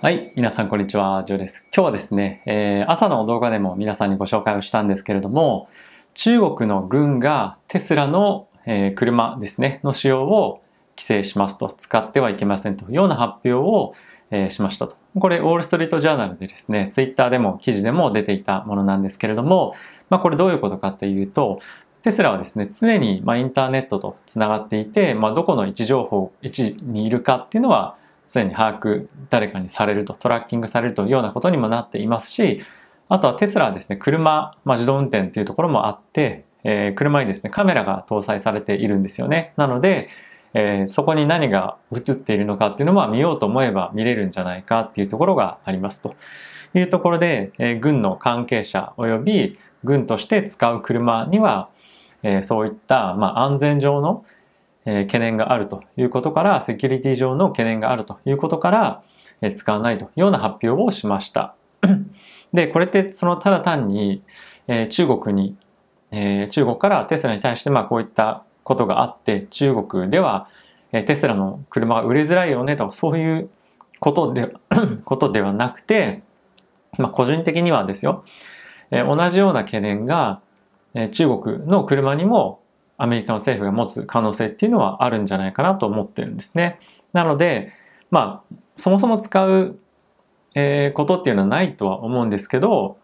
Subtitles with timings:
[0.00, 0.30] はい。
[0.36, 1.24] 皆さん、こんにちは。
[1.26, 1.66] ジョーです。
[1.74, 5.68] 今日はですね、えー、朝の動画でも皆さんにご紹介をしたんですけれども、
[6.14, 10.62] 中国の軍がテスラの、えー、車ですね、の使用を
[10.96, 13.94] 規制しますと、使ってはいけませんというような発表を、
[14.30, 14.96] えー、しましたと。
[15.18, 19.74] これ、ウォール・ストリート・ジャーナルでですね、ツイッターでも記事でも出ていたものなんですけれども、
[20.10, 21.58] まあ、これどういうことかっていうと、
[22.04, 27.96] テスラはですね、常にまインターネットとつながっていて、まあ、どこの位置情報、位置にいるかっていうのは、
[28.30, 32.62] 常に把握誰かにされるとトラッキングされるというようなことにもなっていますし
[33.08, 39.54] あとはテスラはですね車、まあ、自動運転っていうところもあって、えー、車にですねカメラが搭載されているんですよね。
[39.56, 40.08] なので、
[40.52, 46.14] えー、そこに何が映っているのかっていうのは見ようと思えば見れるんじゃないかっていうところがありますと。
[46.74, 51.70] いうところで、えー、軍の関係者及び軍として使う車には、
[52.22, 54.24] えそういった、まあ、安全上の
[54.86, 59.02] え懸念があるということから、セキュリティ上の懸念があるということから、
[59.40, 61.54] え使わないというような発表をしました。
[62.52, 64.22] で、これってそのただ単に、
[64.66, 65.56] え中国に、
[66.10, 70.48] え中国からテスラに対してまあこういったことがあって、中国では、
[70.92, 73.50] えテスラの車が売れづらいよねと、そういう
[74.00, 74.54] ことで
[75.04, 76.22] ことではなくて、
[76.96, 78.24] まあ個人的にはですよ、
[78.90, 80.40] え同じような懸念が、
[80.94, 82.60] え中国の車にも
[82.98, 86.80] アメリカの政府が持つ可能性っていうのはあるんじゃないかなと思ってるんですね。
[87.12, 87.72] なので、
[88.10, 89.78] まあ、そもそも使う、
[90.54, 92.98] えー、ことっていうのはないとは思うんですけど、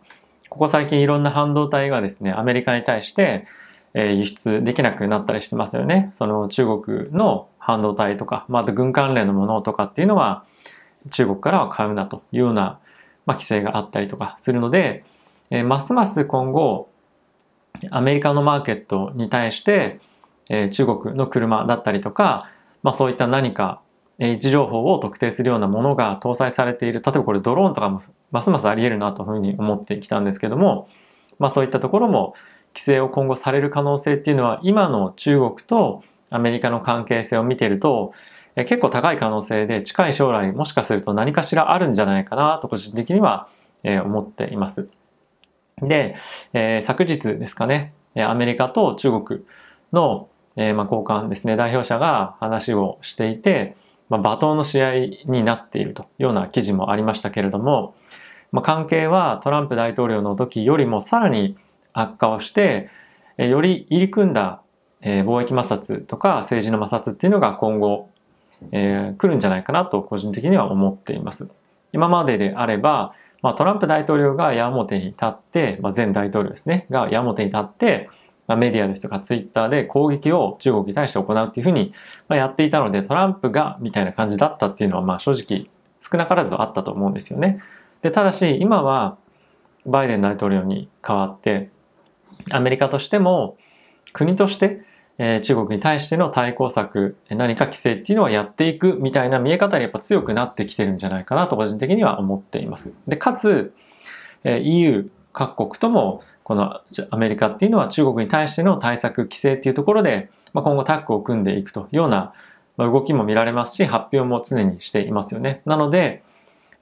[0.51, 3.47] ここ最近いろんな半導体がですね、アメリカに対して、
[3.95, 6.11] えー、輸出できなくなったりしてますよね。
[6.13, 10.45] その中国の半導体とか、また軍関連のものとかっていうのは
[11.13, 12.79] 中国からは買うなというような、
[13.27, 15.05] まあ、規制があったりとかするので、
[15.51, 16.89] えー、ますます今後
[17.91, 20.01] アメリカのマーケットに対して、
[20.51, 22.51] えー、中国の車だったりとか、
[22.83, 23.81] まあそういった何か
[24.19, 27.03] 位置情報を特定するようなものが搭載されている。
[27.05, 30.89] 例えばこれドローンとかもますますあり得るなというふうに思ってきたんですけども、
[31.39, 32.35] まあそういったところも
[32.75, 38.13] 規制を今後される可能性っていうのは今の中国とアメリカの関係性を見てると、
[38.57, 43.49] え結構高い可能性で近い将来もしかすると何かしらあるんじゃないかなと個人的には、
[43.83, 44.89] え思っています。
[45.83, 46.17] で、
[46.53, 49.41] えー、昨日ですかね、アメリカと中国
[49.93, 53.77] の、えー、まあ、交換ですね、代表者が話をしていて、
[54.09, 54.95] まあ、罵倒の試合
[55.27, 57.95] になっているというような記事もありましたけれども、
[58.53, 61.57] まあ、関係はトランプ大統領の時よりもさらに
[61.93, 62.89] 悪化をして、
[63.39, 64.61] えー、より入り組んだ、
[65.01, 68.09] え、貿易摩擦とか政治の摩擦っていうのが今後、
[68.71, 71.49] え、来るんじゃないかなと個人的には思っています。
[71.93, 73.15] 今までであれば、
[73.45, 78.09] まあ、トランプ大統領が矢面に立って、まあ、前大統領ですね、が矢面に立って、
[78.47, 81.93] まあ、メディアですとかツイッターで攻撃を中国に対して行うっていうふうに、
[82.27, 85.67] まあ、やっていたので、トランプがみたいな感じだったっていうのは、まあ正直
[86.01, 87.61] 少なからずあったと思うんですよね。
[88.01, 89.19] で、ただし今は
[89.85, 91.69] バイデン大統領に代わって、
[92.51, 93.59] アメリカとしても
[94.15, 94.81] 国として
[95.19, 102.93] え、中国に対しての対抗策、何か規制っていうのはやっていくみたいな見え方にやっぱ強くなってきてるんじゃないかなと個人的には思っています。
[103.07, 103.75] で、かつ、
[104.43, 106.81] え、EU 各国ともこの
[107.11, 112.35] アメリカっていうのは中国に対しての対策、規制っていうところで、まあ、今後タッグを組んでいくというような
[112.79, 115.63] 動きも見られますし、発表も常にしていますよね。
[115.65, 116.23] なので、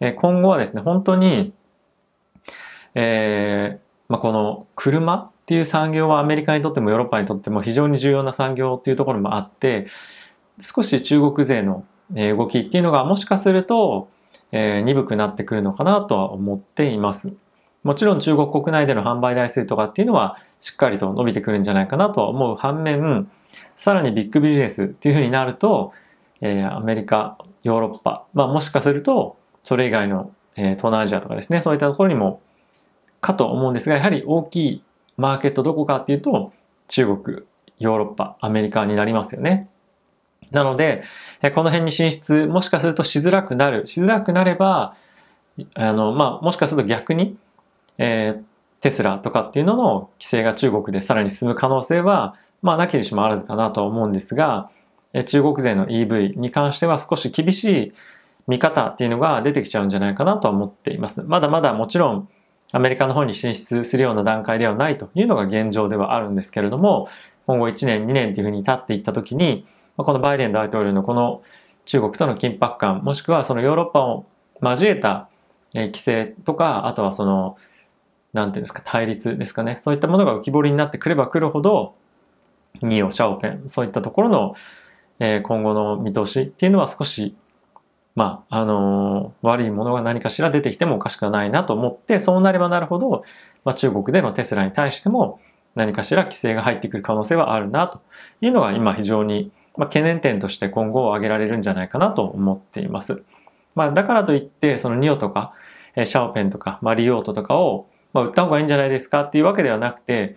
[0.00, 1.52] え今後はですね、本当に、
[2.94, 9.86] えーまあ、この車っていう産業はアメリカにとってもヨーロッパにとっても非常に重要な産業っていうところもあって
[10.60, 14.08] 少し中国勢の動きっていうのがもしかすると、
[14.50, 17.32] え、鈍くなってくるのかなとは思っています。
[17.84, 23.30] もちろん中国国内での販売台数とかっていうのはしっかりと伸びてくるんじゃないかなとは思う反面
[23.76, 25.92] さらにビッグビジネスっていうふうになると、
[26.40, 32.40] え、アメリカヨーロッパ、まあ、もしかするとそれ以外の、え、東南アジアとかですねそういったところにも
[33.22, 34.84] かと思うんですがやはり大きい
[35.16, 36.52] マーケットどこかっていうと、
[36.88, 37.38] 中国、
[37.78, 39.68] ヨーロッパ、アメリカになりますよね。
[40.50, 41.02] なので、
[41.54, 43.86] この辺に進出、もしかするとしづらくなる。
[43.86, 44.94] しづらくなれば、
[45.74, 47.36] あの、まあ、もしかすると逆に、
[47.98, 48.42] えー、
[48.82, 54.70] テスラとかっていうのの規制が中国でさらに進む可能性は、まあ、なきにしもあらずかなとは思うんですが、
[55.26, 57.92] 中国勢の EV に関しては少し厳しい
[58.48, 61.22] 見方っていうのが出てきちゃうんじゃないかなとは思っています。
[61.22, 62.28] まだまだもちろん、
[62.72, 67.08] アメリカの方に進出するような段階ではないというのが現状ではあるんですけれども、
[67.46, 69.66] 今後1年、2年というふうに経っていったときに、
[69.96, 71.42] このバイデン大統領のこの
[71.84, 74.24] 中国との緊迫感、もしくはそのヨーロッパを
[74.62, 75.28] 交えた
[75.74, 77.56] 規制とか、あとはその、
[78.32, 79.78] なんていうんですか、対立ですかね。
[79.80, 81.94] そういったものが浮き彫りになってくればくるほど、
[82.80, 84.54] ニオ、シャオペン、そういったところの
[85.42, 87.36] 今後の見通しっていうのは少し
[88.14, 93.24] まあ、あのー、悪いものが何かしら出てきてもおかしくはないなと思って、そうなればなるほど、
[93.64, 95.40] まあ、中国でのテスラに対しても
[95.74, 98.02] 何かしら規制が入ってくる可能性はあるなと
[98.40, 103.22] いうのが今非常に、まあ、懸念点として今後挙げられるんじゃないかなと思っています。
[103.74, 105.54] まあ、だからといって、そのニオとか、
[105.96, 110.36] シャオペンとか、マリオートとかを、まあ、売った方がいいんじゃないですかっていうわけではなくて、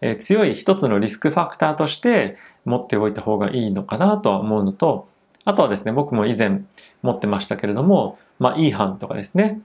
[0.00, 5.08] えー、強い一つのリスクファクターとして持っておいた方がいいのかなとは思うのと、
[5.46, 6.62] あとはですね、僕も以前
[7.02, 9.60] 持ってましたけれども、まあ、イーハンとかですね、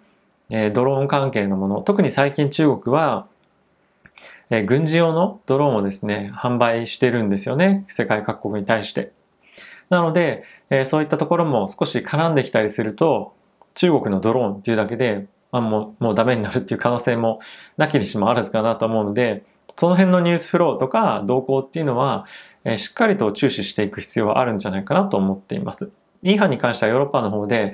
[0.52, 3.26] えー、ドローン関係のもの、特に最近中国は、
[4.52, 7.84] えー、軍事用のドローンをですね、販売してるんですよね。
[7.88, 9.12] 世界各国に対して。
[9.90, 13.34] なので、えー、そういったところも少し絡んできたりすると、
[13.74, 17.40] 中国のドローンっていうだけで、あ、もうもうダメになるっていう可能性も
[17.78, 19.44] なきにしもあらずかなと思うので、
[19.78, 22.28] その辺のニュースフローとか動向っていうのは、
[22.64, 25.92] え、しっかりと注視していく必要はあるんじゃないかなと思っています。
[26.24, 27.74] イーハンに関してはヨーロッパの方で、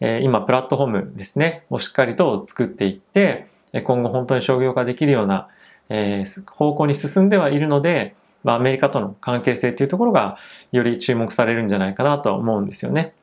[0.00, 3.46] え、今プラットフォームですね、をしっかりと作っていって、
[3.84, 5.48] 今後本当に商業化できるような、
[5.88, 10.36] え、方向に進んではいるので、ま、アメリカとの関係性というところが
[10.70, 13.14] より注目されるんじゃないかなとは思うんですよね。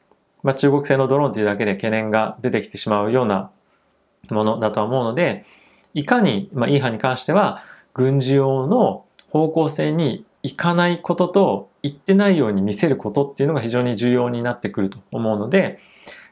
[0.43, 3.51] まあ、中国製のドローンというだけで懸念が出てきてしまうような
[4.29, 5.45] ものだとは思うので、
[5.93, 15.79] いかに、まあ、イーハンに関しては軍事用の方向性にいかないことと言ってないように見せることっていうのが非常に重要になってくると思うので、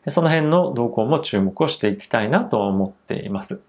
[0.07, 3.61] その辺の動向も注目をしていきたいなと思っています。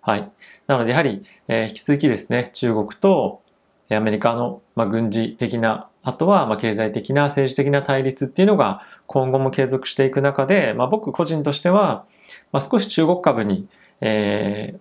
[0.00, 0.30] はい。
[0.66, 3.42] なのでやはり、えー、引き続きですね、中国と
[3.90, 12.04] アメリカの、まあ、軍事的な、あとはまあ経済的な政治的な対立っていうのが今後も継続していく中で、まあ、僕個人としては、
[12.52, 13.68] まあ、少し中国株に、
[14.00, 14.78] えー、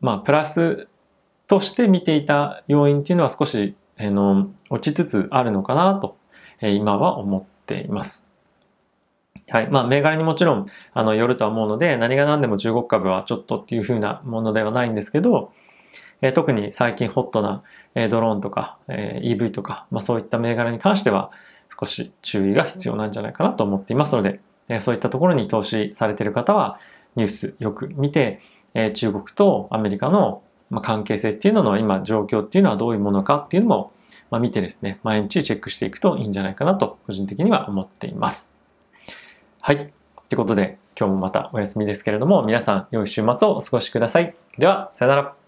[0.00, 0.88] まあ、プラス
[1.46, 6.16] として見ていた要因っていうのは少し、あの落ちつつあるのかなと、
[6.60, 8.26] え、今は思っています。
[9.48, 9.68] はい。
[9.68, 15.52] まあ、銘柄にもちろん、あの、よるとは思うので、何が何でも中国株はちょっとっていう風なものではないんですけど、
[16.22, 17.62] え、特に最近ホットな、
[17.94, 21.30] え、ドローンとか、え、EV とか、まあ、そういった銘柄に関しては、
[21.78, 26.78] 少し注意が必要なんじゃないかなと思っていますので、え、そういったところに投資されている方は、
[27.16, 28.40] ニュースよく見て、
[28.74, 33.92] え、中国とアメリカの、まあ、関係性っていうのの今状況っていうのはどういうものかっていうのも、
[34.30, 38.54] ま、見てですね、毎日チェックしていくといいんじゃないかなと、個人的には思っています。
[39.60, 39.76] はい。
[39.76, 39.88] っ
[40.28, 44.34] てことで、今日もまたお休みですけれども、皆さん良い週末をお過ごしください。
[44.58, 45.39] では、さよなら。